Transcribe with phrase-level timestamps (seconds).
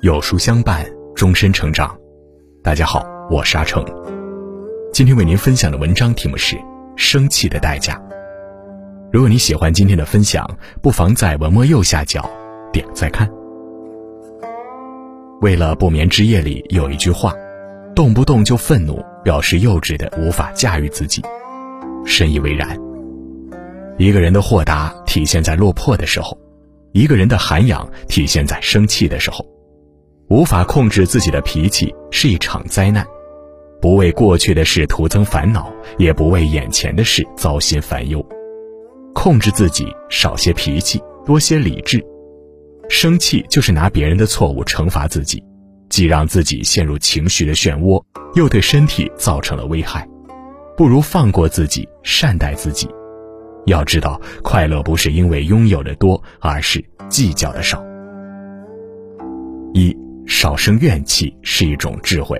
[0.00, 1.98] 有书相伴，终身成长。
[2.62, 3.84] 大家好，我是阿成。
[4.92, 6.56] 今天为您分享的文章题目是
[6.96, 7.94] 《生气的代价》。
[9.12, 10.48] 如果你喜欢今天的分享，
[10.82, 12.28] 不妨在文末右下角
[12.72, 13.28] 点再看。
[15.40, 17.34] 为了不眠之夜里有一句话
[17.96, 21.22] ：“动不动就愤怒，表示幼稚的无法驾驭自己。”
[22.06, 22.85] 深以为然。
[23.98, 26.36] 一个人的豁达体现在落魄的时候，
[26.92, 29.44] 一个人的涵养体现在生气的时候。
[30.28, 33.06] 无法控制自己的脾气是一场灾难，
[33.80, 38.24] 不为过去的事徒增烦恼，也不为眼前的事糟心烦忧。
[39.14, 42.04] 控制自己，少些脾气，多些理智。
[42.88, 45.42] 生气就是拿别人的错误惩罚自己，
[45.88, 48.02] 既让自己陷入情绪的漩涡，
[48.34, 50.06] 又对身体造成了危害。
[50.76, 52.88] 不如放过自己，善待自己。
[53.66, 57.84] 要知道，快乐不是因为拥有的多，而是计较的少。
[59.74, 59.96] 一。
[60.28, 62.36] 少生怨气是一种智慧。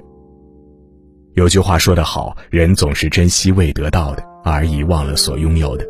[1.34, 5.86] 有句话说得好，人总是珍惜未得到的，而遗忘了所拥有的。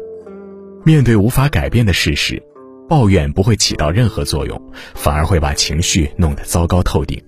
[0.84, 2.42] 面对无法改变的事实，
[2.86, 4.60] 抱怨不会起到任何作用，
[4.94, 7.18] 反而会把情绪弄得糟糕透顶。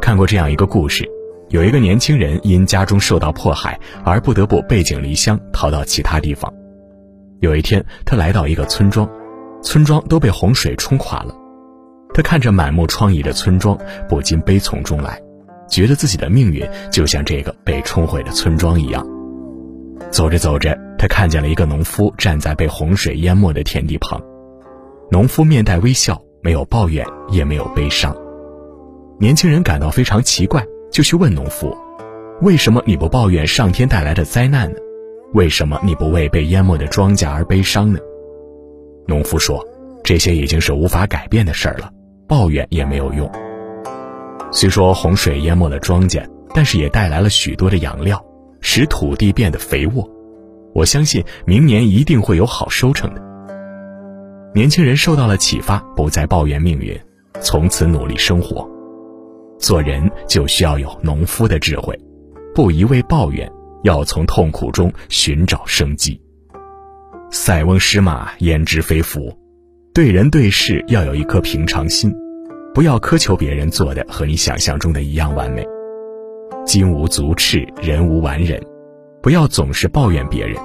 [0.00, 1.04] 看过这样一个故事，
[1.48, 6.54] 有一个年轻人因家中受到迫害而不得不背井离乡，逃到其他地方。
[7.40, 9.08] 有一天，他来到一个村庄，
[9.62, 11.34] 村庄都被洪水冲垮了。
[12.12, 15.18] 他看着满目疮痍的村庄，不禁悲从中来，
[15.66, 19.06] 觉得自己的命运就像这个被冲毁的村庄一样。
[20.10, 24.20] 走着走着，他看见了一个农夫站在被洪水淹没的田地旁。
[25.10, 28.14] 农夫面带微笑，没有抱怨，也没有悲伤。
[29.18, 31.74] 年轻人感到非常奇怪，就去问农夫
[32.42, 34.76] ：“为什么你不抱怨上天带来的灾难呢？
[35.32, 37.98] 为什么你不为被淹没的庄稼而悲伤呢？”
[39.06, 39.64] 农夫说
[40.04, 41.90] ：“这些已经是无法改变的事儿了。”
[42.28, 43.28] 抱怨也没有用。
[44.52, 46.24] 虽说洪水淹没了庄稼，
[46.54, 48.24] 但是也带来了许多的养料，
[48.60, 50.08] 使土地变得肥沃。
[50.72, 53.20] 我相信明年一定会有好收成的。
[54.54, 56.96] 年轻人受到了启发，不再抱怨命运，
[57.40, 58.68] 从此努力生活。
[59.58, 61.98] 做人就需要有农夫的智慧，
[62.54, 63.50] 不一味抱怨，
[63.82, 66.20] 要从痛苦中寻找生机。
[67.30, 69.32] 塞翁失马，焉知非福。
[69.92, 72.14] 对人对事要有一颗平常心，
[72.74, 75.66] 不要苛求别人做的和你想象中的一样完美。
[76.64, 78.60] 金无足赤，人无完人，
[79.22, 80.56] 不要总是抱怨别人，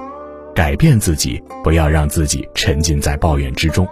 [0.54, 3.86] 改变自己，不要让自己沉浸在抱怨之中，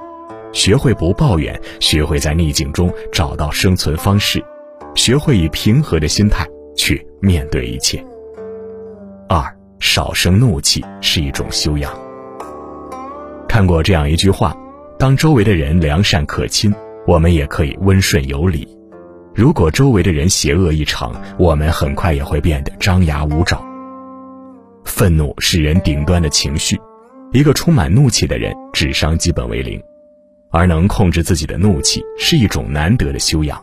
[0.53, 4.45] 学会不抱怨，学会在逆境中找到生存方式，
[4.95, 6.47] 学会以平和的心态
[6.77, 8.05] 去面对一切。
[9.34, 11.93] 二，少生怒气是一种修养。
[13.49, 14.56] 看过这样一句话。
[14.97, 16.72] 当周围的人良善可亲，
[17.05, 18.65] 我们也可以温顺有礼；
[19.34, 23.61] 如果周围的人邪恶异常，我们很快也会变得张牙舞爪。
[24.84, 26.81] 愤怒是人顶端的情绪，
[27.33, 29.83] 一个充满怒气的人，智商基本为零，
[30.53, 33.61] 而能控制自己的怒气是一种难得的修养。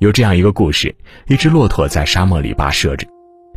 [0.00, 0.94] 有这样一个故事：
[1.28, 3.08] 一只骆驼在沙漠里跋涉着，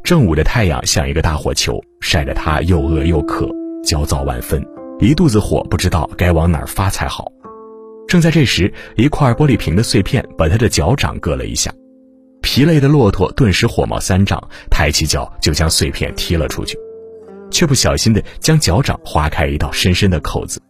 [0.03, 3.49] 正午的太阳像一个大火球，晒得他又饿又渴，
[3.85, 4.61] 焦躁万分。
[4.99, 7.31] 一肚子火，不知道该往哪儿发才好。
[8.05, 11.73] 正在这时，一块玻璃瓶的碎片把他的脚掌硌了一下，
[12.41, 16.77] 疲累的骆驼顿时火冒三丈，抬起脚就将碎片踢了出去，
[17.49, 20.61] 却不小心的将脚掌划开一道深深的口子，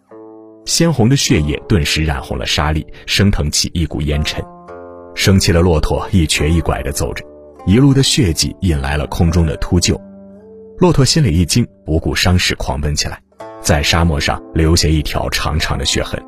[0.65, 4.45] 鲜红的血液顿时染红了沙砾，升腾起一股烟尘。
[5.15, 7.25] 生气的骆驼一瘸一拐地走着，
[7.65, 9.97] 一路的血迹引来了空中的秃鹫。
[10.79, 13.17] 骆驼心里一惊，不顾伤势狂奔起来。
[13.61, 16.21] 在沙漠上留下一条长长的血痕。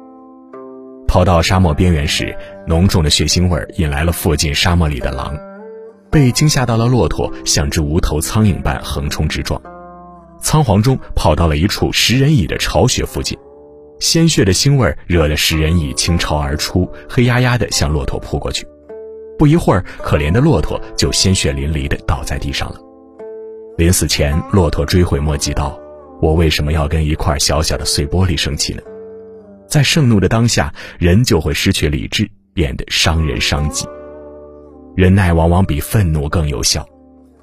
[1.06, 2.34] 跑到沙漠边缘时，
[2.66, 5.38] 浓重的血腥味引来了附近沙漠里的狼，
[6.10, 9.62] 被惊吓到了骆驼，像只无头苍蝇般横冲直撞，
[10.40, 13.38] 仓皇中跑到了一处食人蚁的巢穴附近，
[14.00, 18.66] 鲜血的腥味惹得食人蚁倾巢而出，黑压压的向骆驼扑过去。
[19.38, 22.80] 不一会儿，可怜的骆驼就鲜血淋漓地倒在地上了。
[23.78, 25.78] 临死前，骆驼追悔莫及道。
[26.22, 28.82] 我为什么要跟一块小小的碎玻璃生气呢？
[29.68, 33.86] 在盛怒的当下，人就会失去理智，变得伤人伤己。
[34.96, 36.88] 忍耐往往比愤怒更有效。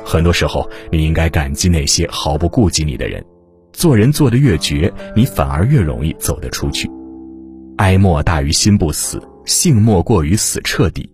[0.02, 3.22] 很多时候，你应该感激那些毫不顾及你的人。
[3.74, 6.90] 做人做得越绝，你反而越容易走得出去。
[7.76, 11.08] 哀莫大于心不死，幸莫过于死彻底。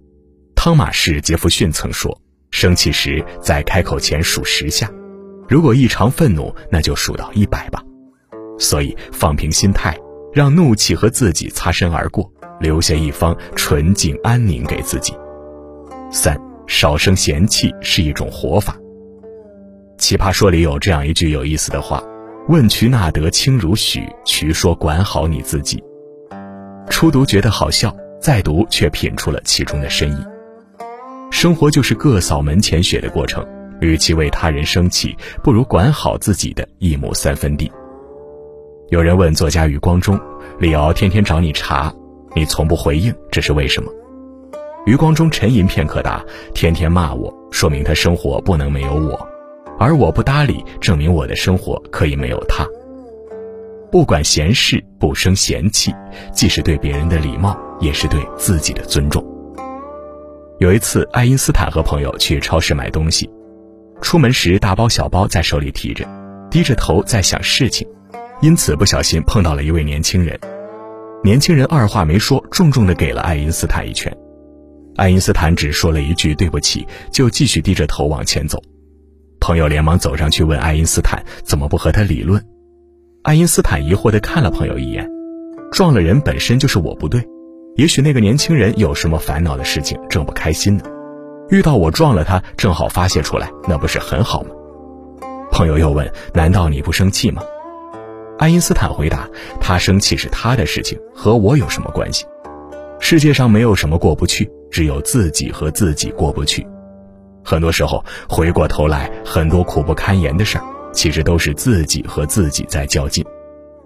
[0.60, 2.20] 汤马士·杰弗逊曾说
[2.50, 4.90] ：“生气时，在开口前数十下。”
[5.48, 7.80] 如果异常愤怒，那就数到一百吧。
[8.58, 9.96] 所以放平心态，
[10.32, 12.28] 让怒气和自己擦身而过，
[12.58, 15.14] 留下一方纯净安宁给自己。
[16.10, 18.76] 三，少生嫌弃是一种活法。
[19.96, 22.02] 奇葩说里有这样一句有意思的话
[22.50, 24.04] ：“问渠那得清如许？
[24.24, 25.80] 渠说管好你自己。”
[26.90, 30.18] 初读觉得好笑，再读却品出了其中的深意。
[31.40, 33.46] 生活就是各扫门前雪的过程，
[33.80, 37.70] 与其为他人生气，不如管好自己的一亩三分地。
[38.88, 40.18] 有人问作家余光中
[40.58, 41.94] ：“李敖天天找你茬，
[42.34, 43.88] 你从不回应，这是为什么？”
[44.84, 46.24] 余光中沉吟片刻答
[46.54, 49.16] ：“天天骂我，说明他生活不能没有我；
[49.78, 52.66] 而我不搭理，证明我的生活可以没有他。
[53.92, 55.94] 不管闲事，不生嫌气，
[56.32, 59.24] 既是对别人的礼貌，也是对自己的尊重。”
[60.58, 63.30] 有一次，爱因斯坦和朋友去超市买东西，
[64.02, 66.04] 出门时大包小包在手里提着，
[66.50, 67.86] 低着头在想事情。
[68.40, 70.36] 因此，不小心碰到了一位年轻人。
[71.22, 74.12] 年轻人二话没说，重重的给了爱因斯坦一拳。
[74.96, 78.60] 爱因斯坦只说了一句“对不起”，就继续低着头往前走。
[79.38, 82.44] 朋友连忙走上去问爱因斯坦：“怎么不和他理论？”
[83.22, 85.08] 爱因斯坦疑惑的看了朋友一眼
[85.70, 87.24] ：“撞了人本身就是我不对，
[87.78, 90.82] 也许那个年轻人有什么烦恼的事情，正不开心呢。
[91.48, 94.48] 遇到我撞了他，正好发泄出来，那不是很好吗？”
[95.52, 97.40] 朋友又问：“难道你不生气吗？”
[98.36, 99.28] 爱因斯坦回答
[99.62, 102.26] ：“他生气是他的事情，和我有什么关系？
[102.98, 106.66] 世界上没有什么过不去，只有自己和自己过不去。
[107.44, 113.24] 很多时候，回过头来，很多苦不堪言的事儿，其实都是自己和自己在较劲。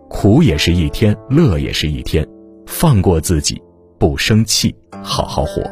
[0.08, 2.26] 苦也是一天，乐也是一天，
[2.66, 3.62] 放过自己，
[4.02, 5.62] 不生气，好好活。”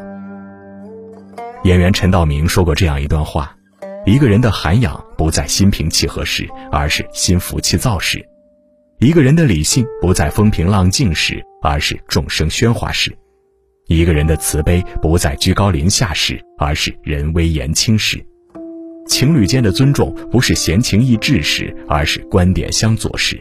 [1.65, 3.53] 演员陈道明说过这样一段话
[4.07, 8.25] ：“一个人的涵养不在心平气和时，而是心浮气躁时。”
[8.99, 13.11] 一个人的理性不在风平浪静时，而是众生喧哗时；
[13.87, 18.17] 一个人的慈悲不在居高临下时，而是人微言轻时；
[19.09, 23.35] 情侣间的尊重不是闲情逸致时，而是观点相左时；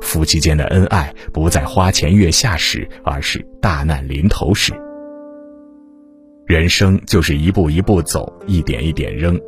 [0.00, 4.72] 夫妻间的恩爱不在花前月下时，而是大难临头时。
[6.46, 9.38] 人生就是一步一步走，一点一点扔，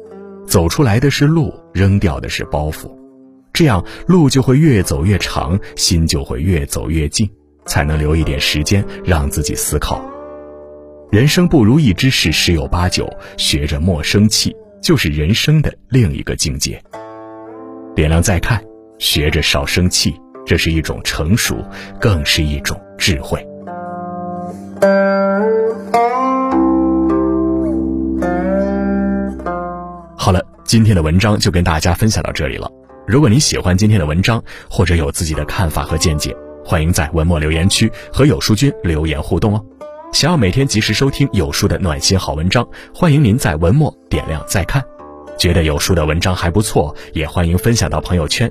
[0.46, 2.90] 走出来的是路，扔掉的是包袱。
[3.52, 7.28] 这样路就会越走越长，心就会越走越近，
[7.66, 10.02] 才能留一点时间让自己思考。
[11.10, 13.06] 人生不如意之事十有八九，
[13.36, 16.82] 学着莫生气，就是人生的另一个境界。
[17.94, 18.62] 点亮再看，
[18.98, 20.14] 学着少生气，
[20.44, 21.56] 这是一种成熟，
[22.00, 23.46] 更是一种智慧。
[30.16, 32.70] 好了，今天的文章就跟大家分享到这里了。
[33.06, 39.64] 如果你喜欢今天的文章，或者有自己的看法和见解，欢迎在文末留言区和有书君留言互动哦。
[40.12, 44.82] 想要每天及时收听有书的暖心好文章，欢迎您在文末点亮再看。
[45.38, 48.50] 觉得有书的文章还不错，也欢迎分享到朋友圈，